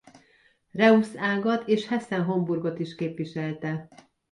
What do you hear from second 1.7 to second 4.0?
Hessen-Homburgot is képviselte.